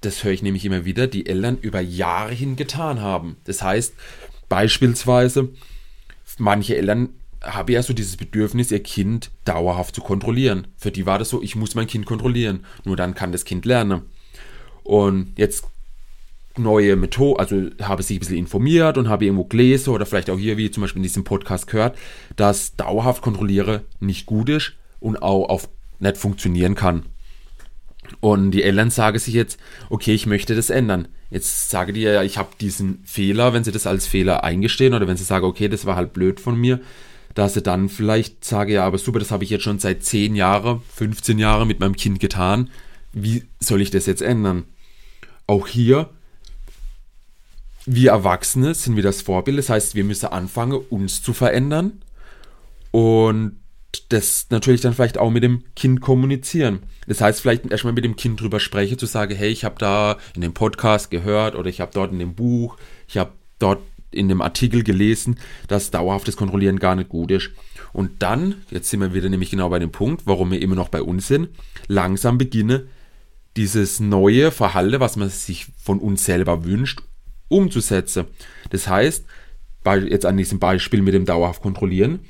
Das 0.00 0.24
höre 0.24 0.32
ich 0.32 0.42
nämlich 0.42 0.64
immer 0.64 0.86
wieder, 0.86 1.06
die 1.06 1.26
Eltern 1.26 1.58
über 1.60 1.80
Jahre 1.80 2.32
hin 2.32 2.56
getan 2.56 3.00
haben. 3.00 3.36
Das 3.44 3.62
heißt, 3.62 3.92
beispielsweise, 4.48 5.50
manche 6.38 6.76
Eltern 6.76 7.10
habe 7.42 7.72
ja 7.72 7.82
so 7.82 7.92
dieses 7.92 8.16
Bedürfnis, 8.16 8.70
ihr 8.70 8.82
Kind 8.82 9.30
dauerhaft 9.44 9.94
zu 9.94 10.00
kontrollieren. 10.00 10.66
Für 10.76 10.90
die 10.90 11.06
war 11.06 11.18
das 11.18 11.30
so, 11.30 11.42
ich 11.42 11.56
muss 11.56 11.74
mein 11.74 11.86
Kind 11.86 12.06
kontrollieren. 12.06 12.64
Nur 12.84 12.96
dann 12.96 13.14
kann 13.14 13.32
das 13.32 13.44
Kind 13.44 13.64
lernen. 13.64 14.02
Und 14.82 15.32
jetzt 15.36 15.64
neue 16.58 16.96
Methode, 16.96 17.38
also 17.40 17.70
habe 17.80 18.02
sich 18.02 18.16
ein 18.16 18.20
bisschen 18.20 18.36
informiert 18.36 18.98
und 18.98 19.08
habe 19.08 19.24
irgendwo 19.24 19.44
gelesen 19.44 19.90
oder 19.90 20.04
vielleicht 20.04 20.30
auch 20.30 20.38
hier, 20.38 20.56
wie 20.56 20.70
zum 20.70 20.82
Beispiel 20.82 20.98
in 21.00 21.04
diesem 21.04 21.24
Podcast 21.24 21.66
gehört, 21.66 21.96
dass 22.36 22.76
dauerhaft 22.76 23.22
kontrolliere 23.22 23.84
nicht 24.00 24.26
gut 24.26 24.48
ist 24.48 24.72
und 24.98 25.22
auch 25.22 25.48
auf 25.48 25.68
nicht 26.00 26.16
funktionieren 26.16 26.74
kann. 26.74 27.06
Und 28.20 28.50
die 28.50 28.62
Eltern 28.62 28.90
sagen 28.90 29.18
sich 29.18 29.34
jetzt, 29.34 29.60
okay, 29.88 30.14
ich 30.14 30.26
möchte 30.26 30.56
das 30.56 30.70
ändern. 30.70 31.08
Jetzt 31.30 31.70
sage 31.70 31.92
die 31.92 32.00
ja, 32.00 32.22
ich 32.22 32.38
habe 32.38 32.48
diesen 32.60 33.04
Fehler, 33.04 33.52
wenn 33.52 33.62
sie 33.62 33.70
das 33.70 33.86
als 33.86 34.06
Fehler 34.06 34.42
eingestehen 34.42 34.94
oder 34.94 35.06
wenn 35.06 35.16
sie 35.16 35.24
sagen, 35.24 35.44
okay, 35.44 35.68
das 35.68 35.86
war 35.86 35.94
halt 35.94 36.12
blöd 36.12 36.40
von 36.40 36.58
mir, 36.58 36.80
dass 37.34 37.54
sie 37.54 37.62
dann 37.62 37.88
vielleicht 37.88 38.44
sagen, 38.44 38.72
ja, 38.72 38.84
aber 38.84 38.98
super, 38.98 39.18
das 39.18 39.30
habe 39.30 39.44
ich 39.44 39.50
jetzt 39.50 39.64
schon 39.64 39.78
seit 39.78 40.04
10 40.04 40.34
Jahren, 40.34 40.82
15 40.94 41.38
Jahren 41.38 41.68
mit 41.68 41.80
meinem 41.80 41.96
Kind 41.96 42.20
getan. 42.20 42.70
Wie 43.12 43.44
soll 43.58 43.80
ich 43.80 43.90
das 43.90 44.06
jetzt 44.06 44.22
ändern? 44.22 44.64
Auch 45.46 45.66
hier 45.66 46.10
wir 47.86 48.10
Erwachsene 48.10 48.74
sind 48.74 48.96
wir 48.96 49.02
das 49.02 49.22
Vorbild. 49.22 49.58
Das 49.58 49.68
heißt, 49.68 49.94
wir 49.94 50.04
müssen 50.04 50.26
anfangen, 50.26 50.80
uns 50.90 51.22
zu 51.22 51.32
verändern 51.32 52.02
und 52.90 53.56
das 54.08 54.46
natürlich 54.50 54.80
dann 54.80 54.94
vielleicht 54.94 55.18
auch 55.18 55.30
mit 55.30 55.42
dem 55.42 55.64
Kind 55.74 56.00
kommunizieren. 56.00 56.80
Das 57.08 57.20
heißt, 57.20 57.40
vielleicht 57.40 57.66
erstmal 57.66 57.92
mit 57.92 58.04
dem 58.04 58.14
Kind 58.14 58.40
drüber 58.40 58.60
sprechen, 58.60 58.98
zu 58.98 59.06
sagen, 59.06 59.34
hey, 59.34 59.48
ich 59.48 59.64
habe 59.64 59.76
da 59.78 60.18
in 60.34 60.42
dem 60.42 60.54
Podcast 60.54 61.10
gehört 61.10 61.56
oder 61.56 61.68
ich 61.68 61.80
habe 61.80 61.90
dort 61.92 62.12
in 62.12 62.20
dem 62.20 62.34
Buch, 62.34 62.76
ich 63.08 63.16
habe 63.16 63.32
dort 63.58 63.80
in 64.10 64.28
dem 64.28 64.40
Artikel 64.42 64.82
gelesen, 64.82 65.38
dass 65.68 65.90
dauerhaftes 65.90 66.36
Kontrollieren 66.36 66.78
gar 66.78 66.94
nicht 66.94 67.08
gut 67.08 67.30
ist. 67.30 67.50
Und 67.92 68.22
dann, 68.22 68.56
jetzt 68.70 68.90
sind 68.90 69.00
wir 69.00 69.14
wieder 69.14 69.28
nämlich 69.28 69.50
genau 69.50 69.68
bei 69.68 69.78
dem 69.78 69.92
Punkt, 69.92 70.22
warum 70.26 70.50
wir 70.50 70.60
immer 70.60 70.76
noch 70.76 70.88
bei 70.88 71.02
uns 71.02 71.28
sind, 71.28 71.48
langsam 71.86 72.38
beginne 72.38 72.86
dieses 73.56 74.00
neue 74.00 74.50
Verhalten, 74.50 75.00
was 75.00 75.16
man 75.16 75.28
sich 75.28 75.66
von 75.76 75.98
uns 75.98 76.24
selber 76.24 76.64
wünscht, 76.64 77.02
umzusetzen. 77.48 78.26
Das 78.70 78.88
heißt, 78.88 79.24
jetzt 79.84 80.26
an 80.26 80.36
diesem 80.36 80.58
Beispiel 80.58 81.02
mit 81.02 81.14
dem 81.14 81.24
dauerhaft 81.24 81.62
kontrollieren, 81.62 82.20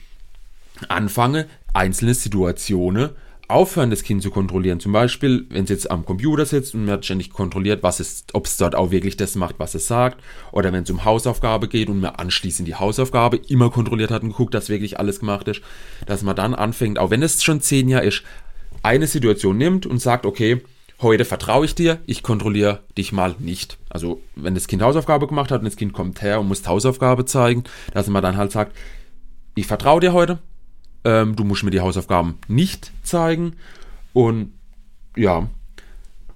anfange 0.88 1.46
einzelne 1.74 2.14
Situationen 2.14 3.10
aufhören, 3.50 3.90
das 3.90 4.02
Kind 4.02 4.22
zu 4.22 4.30
kontrollieren. 4.30 4.80
Zum 4.80 4.92
Beispiel, 4.92 5.46
wenn 5.50 5.64
es 5.64 5.70
jetzt 5.70 5.90
am 5.90 6.04
Computer 6.04 6.46
sitzt 6.46 6.74
und 6.74 6.84
man 6.84 7.02
ständig 7.02 7.30
kontrolliert, 7.30 7.82
was 7.82 8.00
es, 8.00 8.24
ob 8.32 8.46
es 8.46 8.56
dort 8.56 8.74
auch 8.74 8.90
wirklich 8.90 9.16
das 9.16 9.34
macht, 9.34 9.56
was 9.58 9.74
es 9.74 9.86
sagt. 9.86 10.22
Oder 10.52 10.72
wenn 10.72 10.84
es 10.84 10.90
um 10.90 11.04
Hausaufgabe 11.04 11.68
geht 11.68 11.88
und 11.88 12.00
man 12.00 12.14
anschließend 12.14 12.66
die 12.68 12.74
Hausaufgabe 12.74 13.36
immer 13.36 13.70
kontrolliert 13.70 14.10
hat 14.10 14.22
und 14.22 14.30
geguckt, 14.30 14.54
dass 14.54 14.68
wirklich 14.68 14.98
alles 14.98 15.20
gemacht 15.20 15.48
ist, 15.48 15.62
dass 16.06 16.22
man 16.22 16.36
dann 16.36 16.54
anfängt, 16.54 16.98
auch 16.98 17.10
wenn 17.10 17.22
es 17.22 17.42
schon 17.42 17.60
zehn 17.60 17.88
Jahre 17.88 18.06
ist, 18.06 18.22
eine 18.82 19.06
Situation 19.06 19.58
nimmt 19.58 19.86
und 19.86 19.98
sagt, 20.00 20.26
okay, 20.26 20.62
heute 21.02 21.24
vertraue 21.24 21.64
ich 21.64 21.74
dir, 21.74 21.98
ich 22.06 22.22
kontrolliere 22.22 22.80
dich 22.96 23.12
mal 23.12 23.34
nicht. 23.38 23.78
Also 23.88 24.20
wenn 24.36 24.54
das 24.54 24.66
Kind 24.66 24.82
Hausaufgabe 24.82 25.26
gemacht 25.26 25.50
hat 25.50 25.60
und 25.60 25.66
das 25.66 25.76
Kind 25.76 25.92
kommt 25.92 26.22
her 26.22 26.40
und 26.40 26.48
muss 26.48 26.66
Hausaufgabe 26.66 27.24
zeigen, 27.24 27.64
dass 27.92 28.08
man 28.08 28.22
dann 28.22 28.36
halt 28.36 28.52
sagt, 28.52 28.76
ich 29.54 29.66
vertraue 29.66 30.00
dir 30.00 30.12
heute, 30.12 30.38
ähm, 31.04 31.36
du 31.36 31.44
musst 31.44 31.62
mir 31.62 31.70
die 31.70 31.80
Hausaufgaben 31.80 32.38
nicht 32.48 32.92
zeigen. 33.02 33.56
Und 34.12 34.52
ja, 35.16 35.48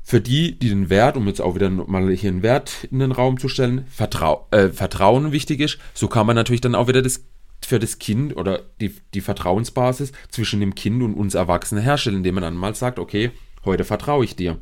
für 0.03 0.21
die, 0.21 0.59
die 0.59 0.69
den 0.69 0.91
Wert, 0.91 1.17
um 1.17 1.27
jetzt 1.27 1.41
auch 1.41 1.55
wieder 1.55 1.71
mal 1.71 2.11
hier 2.11 2.31
einen 2.31 2.43
Wert 2.43 2.85
in 2.91 2.99
den 2.99 3.13
Raum 3.13 3.39
zu 3.39 3.49
stellen, 3.49 3.87
Vertrau 3.89 4.47
äh, 4.51 4.69
Vertrauen 4.69 5.33
wichtig 5.33 5.61
ist, 5.61 5.79
so 5.95 6.09
kann 6.09 6.27
man 6.27 6.37
natürlich 6.37 6.61
dann 6.61 6.75
auch 6.75 6.89
wieder 6.89 7.03
das 7.03 7.25
für 7.65 7.79
das 7.79 7.99
Kind 7.99 8.37
oder 8.37 8.63
die, 8.81 8.95
die 9.15 9.23
Vertrauensbasis 9.23 10.13
zwischen 10.29 10.61
dem 10.61 10.75
Kind 10.75 11.03
und 11.03 11.15
uns 11.15 11.35
Erwachsenen 11.35 11.83
herstellen, 11.83 12.19
indem 12.19 12.35
man 12.35 12.43
dann 12.43 12.57
mal 12.57 12.75
sagt, 12.75 12.99
okay, 12.99 13.31
heute 13.65 13.85
vertraue 13.85 14.25
ich 14.25 14.37
dir. 14.37 14.59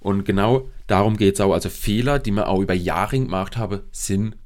Und 0.00 0.24
genau 0.24 0.68
darum 0.86 1.16
geht 1.16 1.34
es 1.34 1.40
auch. 1.40 1.52
Also 1.52 1.70
Fehler, 1.70 2.18
die 2.18 2.30
man 2.30 2.44
auch 2.44 2.60
über 2.60 2.74
Jahre 2.74 3.18
gemacht 3.18 3.56
habe, 3.56 3.84
sind 3.90 4.36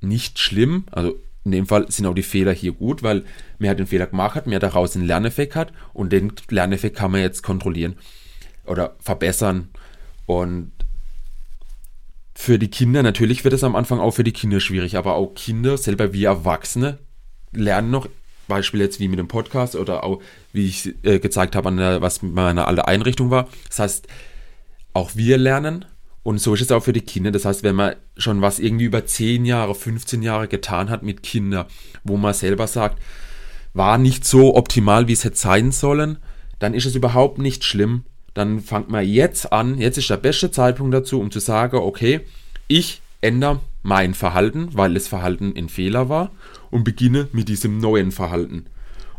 nicht 0.00 0.38
schlimm. 0.38 0.84
Also 0.92 1.18
in 1.44 1.52
dem 1.52 1.66
Fall 1.66 1.90
sind 1.90 2.06
auch 2.06 2.14
die 2.14 2.22
Fehler 2.22 2.52
hier 2.52 2.72
gut, 2.72 3.02
weil 3.02 3.24
man 3.58 3.70
hat 3.70 3.78
den 3.78 3.86
Fehler 3.86 4.06
gemacht 4.06 4.34
hat, 4.34 4.46
man 4.46 4.60
daraus 4.60 4.96
einen 4.96 5.06
Lerneffekt 5.06 5.54
hat 5.54 5.72
und 5.92 6.12
den 6.12 6.32
Lerneffekt 6.50 6.96
kann 6.96 7.10
man 7.10 7.20
jetzt 7.20 7.42
kontrollieren 7.42 7.96
oder 8.66 8.96
verbessern. 9.00 9.68
Und 10.26 10.72
für 12.34 12.58
die 12.58 12.68
Kinder, 12.68 13.02
natürlich 13.02 13.44
wird 13.44 13.54
es 13.54 13.64
am 13.64 13.76
Anfang 13.76 13.98
auch 13.98 14.12
für 14.12 14.24
die 14.24 14.32
Kinder 14.32 14.60
schwierig, 14.60 14.96
aber 14.96 15.14
auch 15.14 15.34
Kinder, 15.34 15.78
selber 15.78 16.12
wie 16.12 16.24
Erwachsene, 16.24 16.98
lernen 17.52 17.90
noch 17.90 18.08
Beispiel 18.46 18.80
jetzt 18.80 18.98
wie 18.98 19.08
mit 19.08 19.18
dem 19.18 19.28
Podcast 19.28 19.76
oder 19.76 20.04
auch 20.04 20.20
wie 20.52 20.66
ich 20.66 20.94
äh, 21.04 21.18
gezeigt 21.18 21.54
habe, 21.54 21.70
der, 21.72 22.00
was 22.00 22.22
mit 22.22 22.32
meiner 22.32 22.66
alten 22.66 22.80
Einrichtung 22.80 23.30
war. 23.30 23.48
Das 23.68 23.78
heißt, 23.78 24.08
auch 24.94 25.14
wir 25.14 25.38
lernen 25.38 25.84
und 26.22 26.38
so 26.38 26.54
ist 26.54 26.62
es 26.62 26.72
auch 26.72 26.82
für 26.82 26.92
die 26.92 27.00
Kinder. 27.00 27.30
Das 27.30 27.44
heißt, 27.44 27.62
wenn 27.62 27.76
man 27.76 27.94
schon 28.16 28.42
was 28.42 28.58
irgendwie 28.58 28.84
über 28.84 29.06
10 29.06 29.44
Jahre, 29.44 29.74
15 29.74 30.22
Jahre 30.22 30.48
getan 30.48 30.90
hat 30.90 31.02
mit 31.02 31.22
Kindern, 31.22 31.66
wo 32.04 32.16
man 32.16 32.34
selber 32.34 32.66
sagt, 32.66 33.00
war 33.74 33.98
nicht 33.98 34.24
so 34.24 34.56
optimal, 34.56 35.08
wie 35.08 35.12
es 35.12 35.24
hätte 35.24 35.36
sein 35.36 35.72
sollen, 35.72 36.18
dann 36.58 36.74
ist 36.74 36.86
es 36.86 36.94
überhaupt 36.94 37.38
nicht 37.38 37.64
schlimm. 37.64 38.04
Dann 38.34 38.60
fangt 38.60 38.90
man 38.90 39.06
jetzt 39.06 39.52
an, 39.52 39.78
jetzt 39.78 39.98
ist 39.98 40.10
der 40.10 40.16
beste 40.16 40.50
Zeitpunkt 40.50 40.94
dazu, 40.94 41.20
um 41.20 41.30
zu 41.30 41.38
sagen, 41.38 41.78
okay, 41.78 42.20
ich 42.66 43.00
ändere 43.20 43.60
mein 43.82 44.14
Verhalten, 44.14 44.68
weil 44.72 44.94
das 44.94 45.08
Verhalten 45.08 45.54
ein 45.56 45.68
Fehler 45.68 46.08
war 46.08 46.30
und 46.70 46.84
beginne 46.84 47.28
mit 47.32 47.48
diesem 47.48 47.78
neuen 47.78 48.12
Verhalten. 48.12 48.66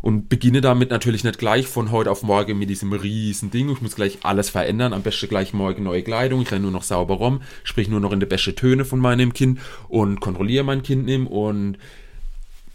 Und 0.02 0.28
beginne 0.28 0.60
damit 0.60 0.90
natürlich 0.90 1.24
nicht 1.24 1.38
gleich 1.38 1.66
von 1.66 1.90
heute 1.90 2.10
auf 2.10 2.22
morgen 2.22 2.58
mit 2.58 2.70
diesem 2.70 2.92
riesen 2.92 3.50
Ding. 3.50 3.70
Ich 3.70 3.82
muss 3.82 3.96
gleich 3.96 4.18
alles 4.22 4.50
verändern. 4.50 4.92
Am 4.92 5.02
besten 5.02 5.28
gleich 5.28 5.52
morgen 5.52 5.82
neue 5.82 6.02
Kleidung. 6.02 6.42
Ich 6.42 6.50
renne 6.50 6.62
nur 6.62 6.70
noch 6.70 6.82
sauber 6.82 7.14
rum. 7.14 7.42
Sprich 7.64 7.88
nur 7.88 8.00
noch 8.00 8.12
in 8.12 8.20
der 8.20 8.26
beste 8.26 8.54
Töne 8.54 8.84
von 8.84 8.98
meinem 8.98 9.32
Kind 9.34 9.60
und 9.88 10.20
kontrolliere 10.20 10.64
mein 10.64 10.82
Kind 10.82 11.04
nimm 11.04 11.26
und 11.26 11.78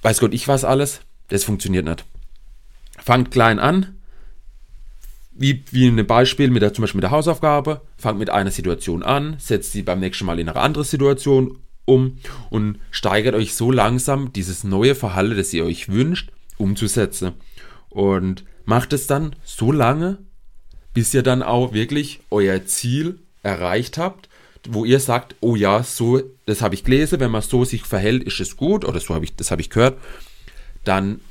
weiß 0.02 0.20
Gott, 0.20 0.34
ich 0.34 0.48
was 0.48 0.64
alles. 0.64 1.02
Das 1.30 1.44
funktioniert 1.44 1.86
nicht. 1.86 2.06
Fangt 3.04 3.32
klein 3.32 3.60
an. 3.60 3.96
Wie, 5.32 5.64
wie 5.72 5.88
ein 5.88 6.08
Beispiel 6.08 6.50
mit 6.50 6.62
der, 6.62 6.74
zum 6.74 6.84
Beispiel 6.84 7.00
mit 7.00 7.04
der 7.04 7.12
Hausaufgabe. 7.12 7.82
Fangt 7.98 8.20
mit 8.20 8.30
einer 8.30 8.52
Situation 8.52 9.04
an, 9.04 9.36
setzt 9.40 9.74
sie 9.74 9.82
beim 9.82 10.00
nächsten 10.00 10.26
Mal 10.26 10.40
in 10.40 10.48
eine 10.48 10.60
andere 10.60 10.84
Situation 10.84 11.58
um 11.86 12.18
und 12.50 12.80
steigert 12.92 13.36
euch 13.36 13.54
so 13.54 13.72
langsam 13.72 14.34
dieses 14.34 14.64
neue 14.64 14.96
Verhalten, 14.96 15.38
das 15.38 15.54
ihr 15.54 15.66
euch 15.66 15.90
wünscht, 15.90 16.32
umzusetzen. 16.58 17.34
Und 17.90 18.44
macht 18.66 18.94
es 18.94 19.08
dann 19.08 19.36
so 19.44 19.72
lange, 19.72 20.18
bis 20.94 21.14
ihr 21.14 21.24
dann 21.24 21.44
auch 21.44 21.74
wirklich 21.74 22.22
euer 22.32 22.66
Ziel 22.66 23.20
erreicht 23.44 23.98
habt, 23.98 24.30
wo 24.68 24.86
ihr 24.86 25.00
sagt, 25.00 25.36
oh 25.42 25.56
ja, 25.56 25.84
so, 25.84 26.22
das 26.46 26.62
habe 26.62 26.76
ich 26.76 26.84
gelesen, 26.84 27.20
wenn 27.20 27.32
man 27.32 27.42
so 27.42 27.66
sich 27.66 27.84
verhält, 27.84 28.24
ist 28.24 28.40
es 28.40 28.58
gut, 28.58 28.84
oder 28.86 29.00
so 29.00 29.14
habe 29.14 29.26
ich, 29.26 29.36
das 29.36 29.52
habe 29.52 29.62
ich 29.62 29.70
gehört, 29.70 30.00
dann 30.84 31.22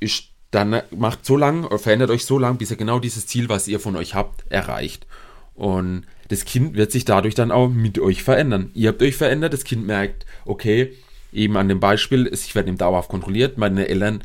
ist, 0.00 0.24
dann 0.50 0.82
macht 0.90 1.24
so 1.24 1.36
lange, 1.36 1.78
verändert 1.78 2.10
euch 2.10 2.24
so 2.24 2.38
lange, 2.38 2.58
bis 2.58 2.70
ihr 2.70 2.76
genau 2.76 2.98
dieses 2.98 3.26
Ziel, 3.26 3.48
was 3.48 3.68
ihr 3.68 3.80
von 3.80 3.96
euch 3.96 4.14
habt, 4.14 4.44
erreicht. 4.50 5.06
Und 5.54 6.04
das 6.28 6.44
Kind 6.44 6.74
wird 6.74 6.92
sich 6.92 7.04
dadurch 7.04 7.34
dann 7.34 7.50
auch 7.50 7.68
mit 7.68 7.98
euch 7.98 8.22
verändern. 8.22 8.70
Ihr 8.74 8.90
habt 8.90 9.02
euch 9.02 9.16
verändert, 9.16 9.52
das 9.52 9.64
Kind 9.64 9.86
merkt, 9.86 10.26
okay, 10.44 10.92
eben 11.32 11.56
an 11.56 11.68
dem 11.68 11.80
Beispiel, 11.80 12.26
ich 12.32 12.54
werde 12.54 12.68
im 12.68 12.78
dauerhaft 12.78 13.08
kontrolliert, 13.08 13.58
meine 13.58 13.88
Eltern 13.88 14.22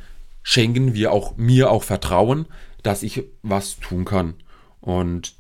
schenken 0.50 0.94
wir 0.94 1.12
auch 1.12 1.36
mir 1.36 1.70
auch 1.70 1.84
Vertrauen, 1.84 2.46
dass 2.82 3.04
ich 3.04 3.22
was 3.42 3.82
tun 3.82 4.06
kann. 4.06 4.36
Und 4.80 5.34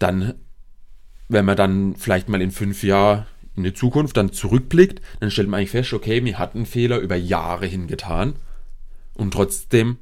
dann, 0.00 0.34
wenn 1.28 1.44
man 1.44 1.56
dann 1.56 1.94
vielleicht 1.94 2.28
mal 2.28 2.42
in 2.42 2.50
fünf 2.50 2.82
Jahren 2.82 3.26
in 3.54 3.62
die 3.62 3.72
Zukunft 3.72 4.16
dann 4.16 4.32
zurückblickt, 4.32 5.00
dann 5.20 5.30
stellt 5.30 5.48
man 5.48 5.58
eigentlich 5.58 5.70
fest, 5.70 5.92
okay, 5.92 6.20
mir 6.20 6.36
hat 6.36 6.56
einen 6.56 6.66
Fehler 6.66 6.98
über 6.98 7.14
Jahre 7.14 7.66
hingetan 7.66 8.34
und 9.14 9.30
trotzdem 9.30 9.98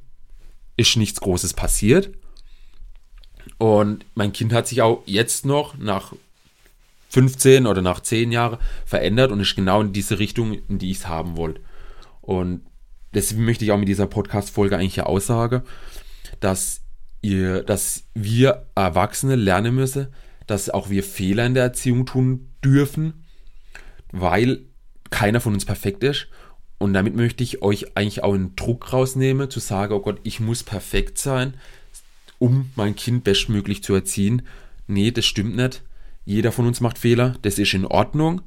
ist 0.79 0.97
nichts 0.97 1.21
Großes 1.21 1.53
passiert. 1.53 2.11
Und 3.59 4.07
mein 4.15 4.33
Kind 4.33 4.55
hat 4.55 4.67
sich 4.67 4.81
auch 4.81 5.03
jetzt 5.05 5.45
noch 5.45 5.77
nach 5.77 6.15
15 7.11 7.67
oder 7.67 7.83
nach 7.83 8.01
10 8.01 8.33
Jahren 8.33 8.59
verändert 8.87 9.31
und 9.31 9.41
ist 9.41 9.57
genau 9.57 9.83
in 9.83 9.93
diese 9.93 10.19
Richtung, 10.19 10.55
in 10.71 10.79
die 10.79 10.91
ich 10.91 11.01
es 11.01 11.07
haben 11.07 11.37
wollte. 11.37 11.61
Und 12.23 12.63
deswegen 13.15 13.45
möchte 13.45 13.65
ich 13.65 13.73
auch 13.73 13.79
mit 13.79 13.89
dieser 13.89 14.07
Podcast-Folge 14.07 14.77
eigentlich 14.77 14.97
ja 14.97 15.05
aussagen, 15.05 15.63
dass 16.41 16.83
ihr, 17.21 17.63
dass 17.63 18.05
wir 18.15 18.67
Erwachsene 18.75 19.37
lernen 19.37 19.75
müssen, 19.75 20.09
dass 20.47 20.71
auch 20.71 20.91
wir 20.91 21.05
Fehler 21.05 21.47
in 21.47 21.55
der 21.55 21.65
Erziehung 21.65 22.07
tun 22.07 22.49
dürfen, 22.65 23.25
weil 24.11 24.63
keiner 25.11 25.41
von 25.41 25.55
uns 25.55 25.65
perfekt 25.65 26.05
ist. 26.05 26.29
Und 26.79 26.95
damit 26.95 27.15
möchte 27.15 27.45
ich 27.45 27.63
euch 27.63 27.97
eigentlich 27.97 28.25
auch 28.25 28.35
einen 28.35 28.57
Druck 28.57 28.93
rausnehmen, 28.93 29.51
zu 29.51 29.61
sagen, 29.61 29.95
oh 29.95 30.01
Gott, 30.01 30.19
ich 30.25 30.41
muss 30.41 30.65
perfekt 30.65 31.17
sein 31.17 31.55
um 32.43 32.73
mein 32.75 32.97
Kind 32.97 33.23
bestmöglich 33.23 33.85
zu 33.85 33.95
erziehen. 33.95 34.43
Nee, 34.89 35.13
das 35.13 35.25
stimmt 35.25 35.55
nicht. 35.55 35.85
Jeder 36.25 36.51
von 36.51 36.67
uns 36.67 36.81
macht 36.81 36.99
Fehler, 36.99 37.37
das 37.43 37.57
ist 37.57 37.73
in 37.73 37.87
Ordnung. 37.87 38.43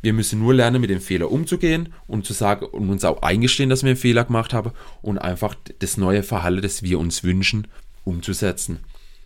Wir 0.00 0.12
müssen 0.12 0.38
nur 0.38 0.54
lernen, 0.54 0.80
mit 0.80 0.90
dem 0.90 1.00
Fehler 1.00 1.30
umzugehen 1.30 1.92
und 2.06 2.24
zu 2.24 2.32
sagen 2.32 2.66
und 2.66 2.88
uns 2.88 3.04
auch 3.04 3.22
eingestehen, 3.22 3.68
dass 3.68 3.82
wir 3.82 3.90
einen 3.90 3.96
Fehler 3.96 4.24
gemacht 4.24 4.52
haben 4.52 4.72
und 5.02 5.18
einfach 5.18 5.54
das 5.80 5.96
neue 5.96 6.22
Verhalten, 6.22 6.62
das 6.62 6.82
wir 6.82 6.98
uns 6.98 7.24
wünschen, 7.24 7.66
umzusetzen. 8.04 8.78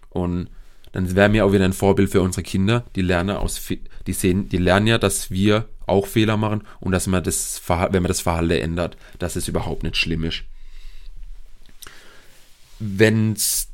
Und 0.09 0.49
dann 0.93 1.15
wären 1.15 1.33
wir 1.33 1.45
auch 1.45 1.53
wieder 1.53 1.65
ein 1.65 1.73
Vorbild 1.73 2.11
für 2.11 2.23
unsere 2.23 2.43
Kinder. 2.43 2.85
Die 2.97 3.03
lernen 3.03 3.37
aus, 3.37 3.61
die 4.07 4.13
sehen, 4.13 4.49
die 4.49 4.59
lernen 4.59 4.87
ja, 4.87 4.99
dass 4.99 5.31
wir 5.31 5.69
auch 5.87 6.07
Fehler 6.07 6.37
machen 6.37 6.63
und 6.81 6.93
dass 6.93 7.07
man 7.07 7.23
das, 7.23 7.61
wenn 7.67 8.03
man 8.03 8.09
das 8.09 8.21
Verhalten 8.21 8.53
ändert, 8.53 8.97
dass 9.19 9.37
es 9.37 9.49
überhaupt 9.49 9.83
nicht 9.83 9.97
schlimm 9.97 10.25
ist. 10.25 10.45
Wenn 12.79 13.33
es 13.33 13.69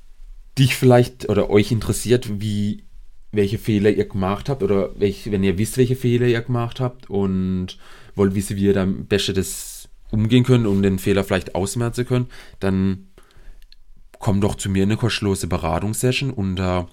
dich 0.59 0.75
vielleicht 0.75 1.29
oder 1.29 1.51
euch 1.51 1.71
interessiert, 1.71 2.41
wie 2.41 2.85
welche 3.33 3.59
Fehler 3.59 3.91
ihr 3.91 4.09
gemacht 4.09 4.49
habt 4.49 4.63
oder 4.63 4.99
welch, 4.99 5.31
wenn 5.31 5.45
ihr 5.45 5.59
wisst, 5.59 5.77
welche 5.77 5.97
Fehler 5.97 6.27
ihr 6.27 6.41
gemacht 6.41 6.81
habt 6.81 7.11
und 7.11 7.79
wollt 8.15 8.35
wissen, 8.35 8.57
wie 8.57 8.65
ihr 8.65 8.75
dann 8.75 9.07
besser 9.07 9.33
das 9.33 9.89
umgehen 10.11 10.45
könnt, 10.45 10.67
um 10.67 10.83
den 10.83 10.99
Fehler 10.99 11.25
vielleicht 11.25 11.55
ausmerzen 11.55 12.07
können, 12.07 12.29
dann 12.61 13.09
kommt 14.19 14.43
doch 14.43 14.55
zu 14.55 14.71
mir 14.71 14.83
eine 14.83 14.97
kostenlose 14.97 15.47
Beratungssession 15.47 16.31
unter 16.31 16.89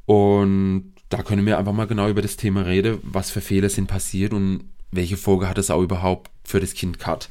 Und 0.07 0.93
da 1.09 1.23
können 1.23 1.47
wir 1.47 1.59
einfach 1.59 1.73
mal 1.73 1.87
genau 1.87 2.09
über 2.09 2.23
das 2.23 2.37
Thema 2.37 2.63
reden, 2.63 2.99
was 3.03 3.31
für 3.31 3.41
Fehler 3.41 3.69
sind 3.69 3.89
passiert 3.89 4.33
und 4.33 4.65
welche 4.91 5.17
Folge 5.17 5.49
hat 5.49 5.59
es 5.59 5.71
auch 5.71 5.83
überhaupt 5.83 6.31
für 6.45 6.61
das 6.61 6.75
Kind 6.75 6.99
gehabt. 6.99 7.31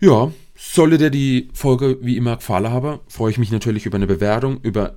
Ja, 0.00 0.32
sollte 0.54 0.98
dir 0.98 1.10
die 1.10 1.48
Folge 1.52 1.98
wie 2.02 2.16
immer 2.16 2.36
gefallen 2.36 2.70
haben, 2.70 3.00
freue 3.08 3.30
ich 3.30 3.38
mich 3.38 3.50
natürlich 3.50 3.86
über 3.86 3.96
eine 3.96 4.06
Bewertung, 4.06 4.60
über 4.62 4.96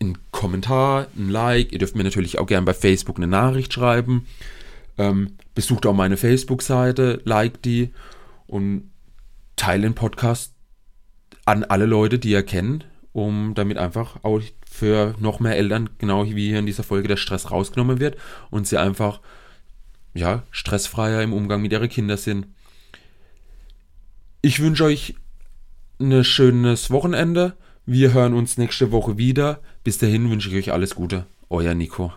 einen 0.00 0.18
Kommentar, 0.30 1.06
ein 1.16 1.28
Like. 1.28 1.72
Ihr 1.72 1.78
dürft 1.78 1.96
mir 1.96 2.04
natürlich 2.04 2.38
auch 2.38 2.46
gerne 2.46 2.64
bei 2.64 2.74
Facebook 2.74 3.16
eine 3.16 3.26
Nachricht 3.26 3.72
schreiben. 3.72 4.26
Ähm, 4.98 5.36
besucht 5.54 5.86
auch 5.86 5.94
meine 5.94 6.16
Facebook-Seite, 6.16 7.20
like 7.24 7.62
die 7.62 7.90
und 8.46 8.90
teile 9.56 9.82
den 9.82 9.94
Podcast 9.94 10.54
an 11.44 11.64
alle 11.64 11.86
Leute, 11.86 12.18
die 12.18 12.30
ihr 12.30 12.42
kennt, 12.42 12.86
um 13.12 13.54
damit 13.54 13.78
einfach 13.78 14.24
auch 14.24 14.40
für 14.70 15.14
noch 15.18 15.40
mehr 15.40 15.56
Eltern, 15.56 15.90
genau 15.98 16.24
wie 16.26 16.48
hier 16.48 16.60
in 16.60 16.66
dieser 16.66 16.82
Folge, 16.82 17.08
der 17.08 17.16
Stress 17.16 17.50
rausgenommen 17.50 18.00
wird 18.00 18.16
und 18.50 18.66
sie 18.66 18.78
einfach 18.78 19.20
ja, 20.14 20.42
stressfreier 20.50 21.22
im 21.22 21.32
Umgang 21.32 21.62
mit 21.62 21.72
ihren 21.72 21.88
Kindern 21.88 22.18
sind. 22.18 22.46
Ich 24.42 24.60
wünsche 24.60 24.84
euch 24.84 25.14
ein 26.00 26.24
schönes 26.24 26.90
Wochenende. 26.90 27.56
Wir 27.86 28.12
hören 28.12 28.34
uns 28.34 28.56
nächste 28.56 28.92
Woche 28.92 29.18
wieder. 29.18 29.60
Bis 29.84 29.98
dahin 29.98 30.30
wünsche 30.30 30.48
ich 30.48 30.56
euch 30.56 30.72
alles 30.72 30.94
Gute. 30.94 31.26
Euer 31.48 31.74
Nico. 31.74 32.12